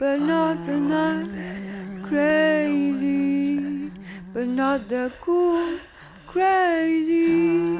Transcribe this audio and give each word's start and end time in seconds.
but 0.00 0.18
not 0.18 0.56
the 0.64 0.78
nice 0.80 1.60
crazy, 2.08 3.90
but 4.32 4.46
not 4.46 4.88
the 4.88 5.12
cool 5.20 5.78
crazy. 6.26 7.76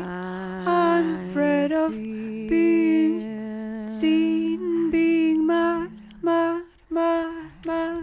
I'm 0.66 1.30
afraid 1.30 1.73
of 1.73 1.93
being 1.93 3.88
seen, 3.88 4.91
being 4.91 5.46
mad, 5.46 5.91
mad, 6.20 6.65
mad, 6.91 7.33
mad. 7.65 8.02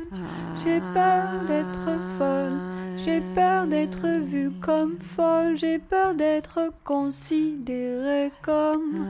J'ai 0.63 0.79
peur 0.95 1.45
d'être 1.47 1.87
folle, 2.17 2.36
j'ai 3.07 3.21
peur 3.33 3.67
d'être 3.67 4.05
vue 4.05 4.51
comme 4.61 4.97
folle, 4.99 5.55
j'ai 5.55 5.79
peur 5.79 6.13
d'être 6.13 6.59
considérée 6.83 8.31
comme 8.41 9.07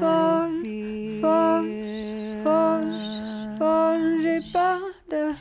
folle, 0.00 0.62
folle, 1.20 1.70
folle 2.42 3.14
folle, 3.58 4.18
j'ai 4.22 4.40
peur 4.50 4.80
de, 5.10 5.32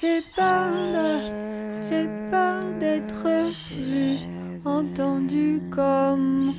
j'ai 0.00 0.22
peur 0.34 0.70
de, 0.94 1.88
j'ai 1.90 2.08
peur 2.30 2.64
d'être 2.80 3.26
vue, 3.70 4.16
entendue 4.64 5.60
comme 5.70 6.52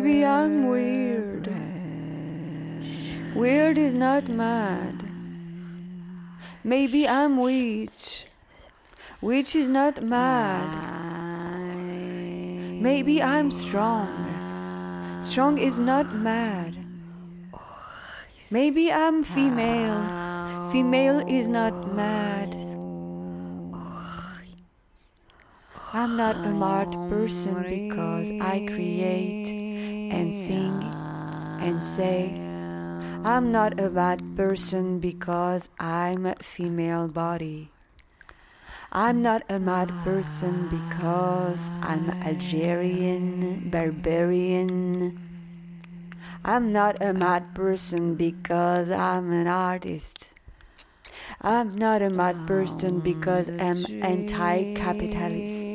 Maybe 0.00 0.24
I'm 0.24 0.66
weird. 0.66 1.46
Weird 3.34 3.76
is 3.76 3.92
not 3.92 4.28
mad. 4.28 5.04
Maybe 6.64 7.06
I'm 7.06 7.36
witch. 7.36 8.24
Witch 9.20 9.54
is 9.54 9.68
not 9.68 10.02
mad. 10.02 10.70
Maybe 12.80 13.22
I'm 13.22 13.50
strong. 13.50 14.08
Strong 15.20 15.58
is 15.58 15.78
not 15.78 16.10
mad. 16.14 16.74
Maybe 18.50 18.90
I'm 18.90 19.22
female. 19.22 20.00
Female 20.72 21.18
is 21.28 21.46
not 21.46 21.74
mad. 21.94 22.54
I'm 25.92 26.16
not 26.16 26.36
a 26.36 26.54
mad 26.54 26.90
person 27.10 27.64
because 27.68 28.30
I 28.40 28.64
create 28.66 29.59
and 30.10 30.36
sing 30.36 30.82
and 31.60 31.82
say. 31.82 32.50
I'm 33.22 33.52
not 33.52 33.78
a 33.78 33.90
bad 33.90 34.22
person 34.34 34.98
because 34.98 35.68
I'm 35.78 36.24
a 36.24 36.36
female 36.36 37.06
body. 37.06 37.70
I'm 38.92 39.20
not 39.22 39.42
a 39.48 39.60
mad 39.60 39.92
person 40.02 40.68
because 40.68 41.68
I'm 41.82 42.10
Algerian, 42.10 43.68
barbarian. 43.70 45.20
I'm 46.44 46.72
not 46.72 46.96
a 47.02 47.12
mad 47.12 47.54
person 47.54 48.14
because 48.14 48.90
I'm 48.90 49.30
an 49.30 49.46
artist. 49.46 50.30
I'm 51.42 51.76
not 51.76 52.02
a 52.02 52.10
mad 52.10 52.46
person 52.46 53.00
because 53.00 53.48
I'm 53.48 53.84
anti 54.02 54.74
capitalist. 54.74 55.69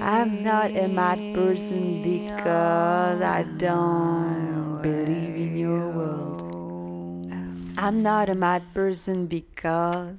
I'm 0.00 0.44
not 0.44 0.70
a 0.76 0.86
mad 0.86 1.18
person 1.34 2.02
because 2.02 3.20
I 3.20 3.44
don't 3.56 4.80
believe 4.80 5.34
in 5.34 5.56
your 5.56 5.90
world. 5.90 7.32
I'm 7.76 8.02
not 8.02 8.28
a 8.28 8.34
mad 8.34 8.62
person 8.72 9.26
because 9.26 10.16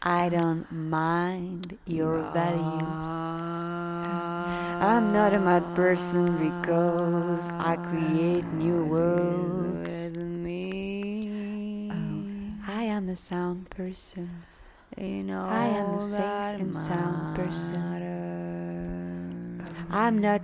I 0.00 0.28
don't 0.28 0.70
mind 0.70 1.76
your 1.86 2.22
values. 2.32 2.82
I'm 4.80 5.12
not 5.12 5.34
a 5.34 5.40
mad 5.40 5.64
person 5.74 6.26
because 6.38 7.48
I 7.58 7.76
create 7.76 8.44
new 8.54 8.84
worlds. 8.86 9.90
Oh, 11.90 12.72
I 12.72 12.84
am 12.84 13.08
a 13.08 13.16
sound 13.16 13.70
person. 13.70 14.44
I 14.96 15.02
am 15.02 15.94
a 15.94 16.00
safe 16.00 16.60
and 16.60 16.74
sound 16.74 17.36
person. 17.36 17.99
I'm 19.92 20.18
not 20.18 20.42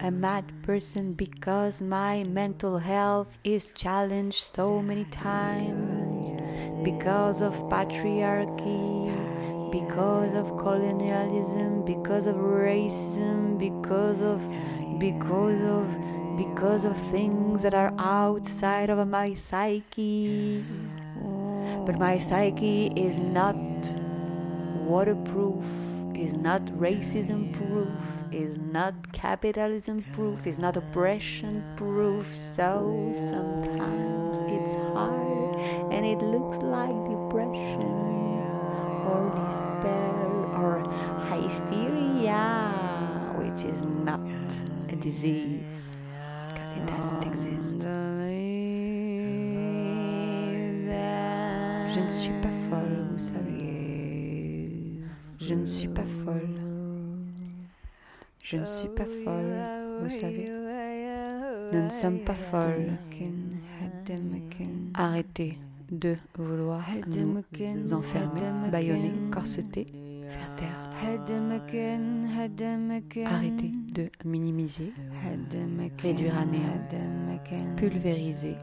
a 0.00 0.10
mad 0.10 0.44
person 0.64 1.12
because 1.12 1.80
my 1.80 2.24
mental 2.24 2.78
health 2.78 3.28
is 3.44 3.66
challenged 3.66 4.54
so 4.56 4.82
many 4.82 5.04
times 5.04 6.32
because 6.82 7.40
of 7.40 7.54
patriarchy, 7.70 9.12
because 9.70 10.34
of 10.34 10.58
colonialism, 10.58 11.84
because 11.84 12.26
of 12.26 12.34
racism, 12.34 13.56
because 13.58 14.20
of 14.20 14.42
because 14.98 15.60
of 15.62 15.86
because 16.36 16.84
of 16.84 16.96
things 17.12 17.62
that 17.62 17.74
are 17.74 17.92
outside 17.98 18.90
of 18.90 19.06
my 19.06 19.32
psyche. 19.34 20.64
But 21.86 21.98
my 21.98 22.18
psyche 22.18 22.88
is 22.96 23.16
not 23.16 23.56
waterproof, 24.84 25.64
is 26.18 26.34
not 26.34 26.62
racism 26.66 27.52
proof 27.52 28.18
is 28.32 28.58
not 28.58 29.12
capitalism 29.12 30.04
proof, 30.12 30.46
is 30.46 30.58
not 30.58 30.76
oppression 30.76 31.64
proof. 31.76 32.36
So 32.36 33.12
sometimes 33.16 34.36
it's 34.46 34.74
hard 34.94 35.56
and 35.92 36.04
it 36.04 36.18
looks 36.18 36.58
like 36.58 36.90
depression 36.90 37.82
or 39.08 39.30
despair 39.46 40.18
or 40.62 40.82
hysteria, 41.40 42.42
which 43.38 43.64
is 43.64 43.80
not 43.82 44.20
a 44.88 44.96
disease 44.96 45.62
because 46.48 46.72
it 46.72 46.86
doesn't 46.86 47.24
exist. 47.24 47.76
Je 51.94 52.00
ne 52.00 52.08
suis 52.08 52.32
pas 52.42 52.48
folle, 52.68 53.06
vous 53.10 53.18
savez. 53.18 53.77
Je 55.48 55.54
ne 55.54 55.64
suis 55.64 55.88
pas 55.88 56.04
folle. 56.26 56.60
Je 58.44 58.58
ne 58.58 58.66
suis 58.66 58.88
pas 58.90 59.06
folle, 59.24 59.56
vous 60.02 60.08
savez. 60.10 60.52
Nous 61.72 61.84
ne 61.84 61.88
sommes 61.88 62.18
pas 62.18 62.34
folles. 62.34 62.98
Arrêtez 64.92 65.58
de 65.90 66.16
vouloir 66.36 66.84
nous 67.06 67.92
enfermer, 67.94 68.42
baïonner, 68.70 69.12
corseter, 69.32 69.86
faire 70.28 70.54
taire. 70.56 70.90
Arrêtez 73.24 73.72
de 73.94 74.10
minimiser, 74.26 74.92
réduire 76.02 76.36
à 76.36 76.44
néant, 76.44 77.74
pulvériser, 77.74 78.56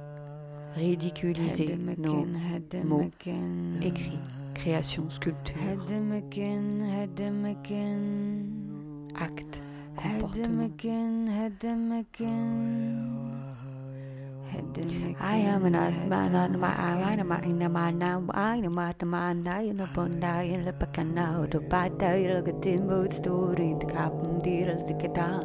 ridiculiser 0.76 1.80
nos 1.98 2.28
mots, 2.84 3.10
écrits, 3.82 4.20
création, 4.66 5.08
sculpture, 5.12 5.54
acte, 9.16 9.60
comportement. 9.96 10.82
I 15.20 15.38
am 15.54 15.66
an 15.66 15.74
Atmanama 15.76 16.72
Aranama 16.76 17.38
Inamana 17.46 18.26
Inamatmana 18.26 19.54
Inapunda 19.70 20.34
Ilapakana 20.44 21.52
to 21.52 21.60
Bata 21.60 22.06
Ilakatimbo 22.26 23.14
story 23.14 23.76
to 23.80 23.86
Kapum 23.86 24.42
Dira 24.42 24.76
Sikata 24.78 25.42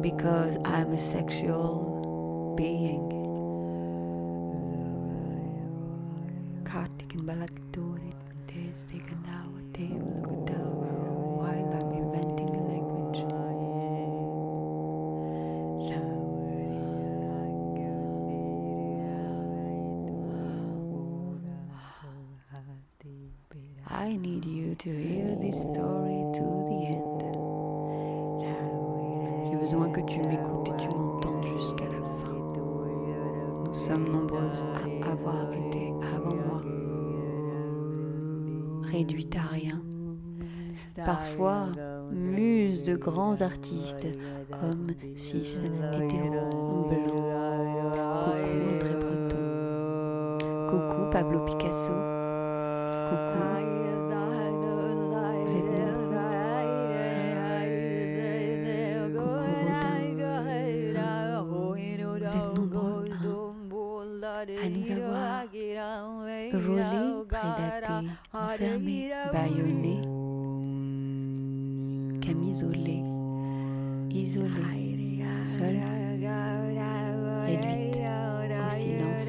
because 0.00 0.58
I'm 0.64 0.92
a 0.92 0.98
sexual 0.98 2.54
being. 2.56 3.16
Kartik 6.64 7.14
and 7.14 7.28
Balaktu 7.28 7.85
has 8.76 8.84
taken 8.84 9.16
now 9.24 9.48
a 9.56 9.62
deep 9.72 9.96
look 10.20 10.46
down 10.46 10.76
while 11.40 11.48
I'm 11.48 11.92
inventing 11.96 12.50
a 12.50 12.62
language. 12.68 13.24
I 23.88 24.16
need 24.16 24.44
you 24.44 24.74
to 24.74 24.90
hear 24.90 25.34
this 25.36 25.62
story 25.62 26.20
to 26.36 26.44
the 26.68 26.78
end. 26.96 27.20
J'ai 29.48 29.56
besoin 29.56 29.90
que 29.90 30.02
tu 30.02 30.18
m'écoutes 30.20 30.68
et 30.68 30.76
tu 30.76 30.88
jusqu'à 31.58 31.86
la 31.86 32.00
fin. 32.20 32.36
Nous 33.64 33.72
sommes 33.72 34.12
nombreuses 34.12 34.64
à 34.74 35.10
avoir 35.12 35.50
été 35.50 35.94
avant 36.14 36.34
moi. 36.34 36.85
Réduites 38.86 39.36
à 39.36 39.42
rien. 39.42 39.82
Parfois, 41.04 41.66
muses 42.10 42.84
de 42.84 42.96
grands 42.96 43.40
artistes, 43.42 44.06
hommes, 44.62 44.92
cis, 45.14 45.60
hétéros, 45.92 46.88
blancs. 46.88 47.36
Coucou 48.24 48.46
André 48.74 48.94
Breton. 48.94 50.38
Coucou 50.70 51.10
Pablo 51.10 51.44
Picasso. 51.44 51.92
Coucou. 53.10 53.65
À 64.96 65.44
nous 65.52 66.54
avoir 66.54 66.62
volés, 66.62 67.24
prédatés, 67.28 68.08
enfermés, 68.32 69.10
bâillonnés, 69.32 70.00
camisolés, 72.20 73.04
isolés, 74.10 75.24
seuls, 75.58 75.80
réduites 77.46 77.96
au 78.52 78.70
silence, 78.70 79.28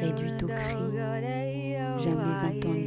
réduites 0.00 0.42
au 0.42 0.48
cri, 0.48 0.84
jamais 1.98 2.36
entendu, 2.46 2.77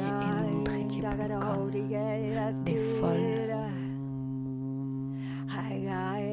ne 0.00 0.50
nous 0.50 0.64
traitiez 0.64 1.02
plus 1.02 1.28
comme 1.28 2.64
des 2.64 2.76
folles. 3.00 3.56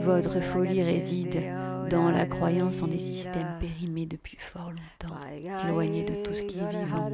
Votre 0.02 0.42
folie 0.42 0.84
réside 0.84 1.42
dans 1.90 2.10
la 2.10 2.26
croyance 2.26 2.82
en 2.82 2.88
des 2.88 3.00
systèmes 3.00 3.58
périmés 3.60 4.06
depuis 4.06 4.38
fort 4.38 4.72
longtemps, 4.72 5.16
éloignés 5.68 6.04
de 6.04 6.24
tout 6.24 6.34
ce 6.34 6.44
qui 6.44 6.58
est 6.58 6.70
vivant. 6.70 7.10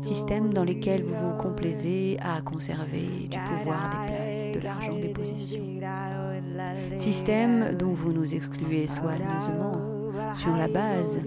Systèmes 0.00 0.52
dans 0.52 0.64
lesquels 0.64 1.04
vous 1.04 1.14
vous 1.14 1.36
complaisez 1.36 2.16
à 2.20 2.40
conserver 2.42 3.28
du 3.30 3.38
pouvoir, 3.38 3.90
des 3.90 4.12
places, 4.12 4.52
de 4.52 4.60
l'argent, 4.60 4.98
des 4.98 5.08
positions. 5.08 5.64
Systèmes 6.96 7.76
dont 7.76 7.92
vous 7.92 8.12
nous 8.12 8.34
excluez 8.34 8.86
soigneusement 8.86 9.76
sur 10.34 10.56
la 10.56 10.68
base 10.68 11.18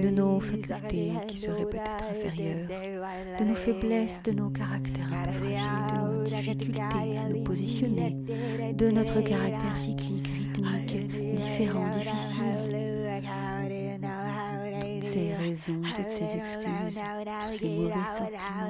de 0.00 0.10
nos 0.10 0.40
facultés 0.40 1.12
qui 1.28 1.36
seraient 1.38 1.66
peut-être 1.66 2.04
inférieures, 2.10 2.68
de 3.38 3.44
nos 3.44 3.54
faiblesses, 3.54 4.22
de 4.22 4.32
nos 4.32 4.50
caractères 4.50 5.12
un 5.12 5.24
peu 5.24 5.32
fragiles, 5.32 5.58
de 5.92 6.00
nos 6.00 6.22
difficultés 6.22 7.18
à 7.18 7.28
nous 7.28 7.42
positionner, 7.42 8.16
de 8.74 8.90
notre 8.90 9.20
caractère 9.20 9.76
cyclique, 9.76 10.28
rythmique, 10.28 11.34
différent, 11.34 11.88
difficile. 11.90 12.76
Toutes 14.80 15.04
ces 15.04 15.34
raisons, 15.34 15.82
toutes 15.96 16.10
ces 16.10 16.36
excuses, 16.36 16.98
tous 17.46 17.56
ces 17.58 17.68
mauvais 17.68 17.92
sentiments, 18.16 18.68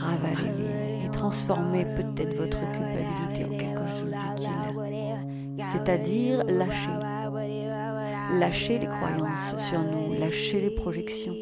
ravalez-les 0.00 1.06
et 1.06 1.10
transformez 1.10 1.84
peut-être 1.84 2.36
votre 2.36 2.58
culpabilité 2.72 3.44
en 3.44 3.56
quelque 3.56 3.86
chose 3.88 4.14
d'utile, 4.36 5.64
c'est-à-dire 5.72 6.44
lâchez 6.44 7.19
Lâchez 8.38 8.78
les 8.78 8.86
croyances 8.86 9.56
sur 9.68 9.80
nous, 9.80 10.14
lâchez 10.14 10.60
les 10.60 10.70
projections, 10.70 11.34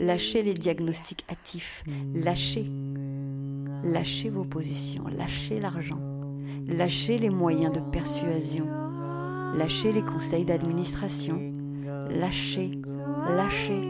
lâchez 0.00 0.42
les 0.42 0.54
diagnostics 0.54 1.24
hâtifs, 1.30 1.82
lâchez. 2.14 2.70
Lâchez 3.82 4.30
vos 4.30 4.44
positions, 4.44 5.04
lâchez 5.08 5.60
l'argent, 5.60 6.00
lâchez 6.66 7.18
les 7.18 7.30
moyens 7.30 7.72
de 7.72 7.80
persuasion, 7.80 8.66
lâchez 9.54 9.92
les 9.92 10.02
conseils 10.02 10.44
d'administration, 10.44 11.40
lâchez, 12.10 12.80
lâchez, 13.28 13.82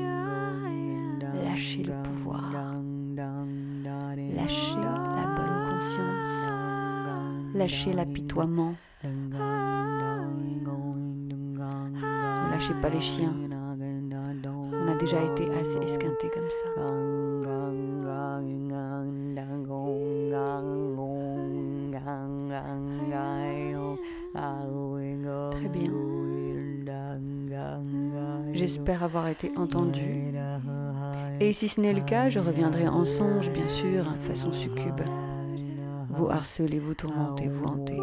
lâchez 1.44 1.82
le 1.82 2.02
pouvoir, 2.02 2.74
lâchez 4.30 4.76
la 4.76 5.26
bonne 5.36 5.70
conscience, 5.70 7.54
lâchez 7.54 7.92
l'apitoiement. 7.92 8.74
Pas 12.74 12.88
les 12.90 13.00
chiens. 13.00 13.34
On 14.72 14.88
a 14.88 14.96
déjà 14.96 15.22
été 15.22 15.48
assez 15.50 15.78
esquinté 15.78 16.28
comme 16.30 16.48
ça. 16.50 16.82
Très 25.52 25.68
bien. 25.68 25.92
J'espère 28.52 29.04
avoir 29.04 29.28
été 29.28 29.52
entendu. 29.56 30.34
Et 31.40 31.52
si 31.52 31.68
ce 31.68 31.80
n'est 31.80 31.94
le 31.94 32.00
cas, 32.00 32.28
je 32.28 32.40
reviendrai 32.40 32.88
en 32.88 33.04
songe, 33.04 33.50
bien 33.50 33.68
sûr, 33.68 34.04
façon 34.22 34.52
succube. 34.52 35.02
Vous 36.10 36.28
harcelez, 36.28 36.80
vous 36.80 36.94
tourmentez, 36.94 37.48
vous 37.48 37.64
hantez. 37.64 38.00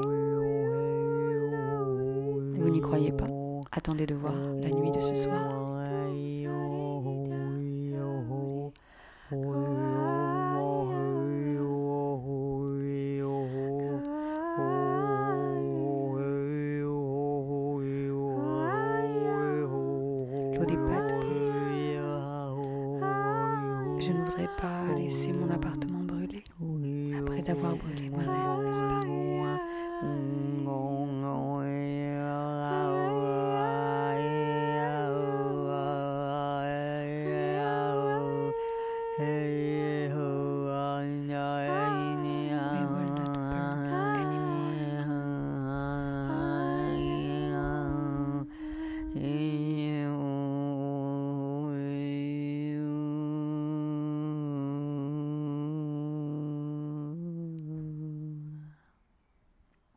Vous 2.60 2.70
n'y 2.70 2.82
croyez 2.82 3.12
pas 3.12 3.43
Attendez 3.76 4.06
de 4.06 4.14
voir 4.14 4.36
la 4.36 4.70
nuit 4.70 4.92
de 4.92 5.00
ce 5.00 5.16
soir. 5.16 5.50
L'eau 20.54 20.66
des 20.66 20.78
pattes. 20.78 21.14
Je 24.00 24.12
ne 24.12 24.24
voudrais 24.24 24.50
pas 24.62 24.94
laisser 24.96 25.34
mon 25.34 25.50
appartement 25.50 26.04
brûler 26.04 26.44
après 27.18 27.50
avoir 27.50 27.76
brûlé 27.76 28.08
moi-même, 28.12 28.63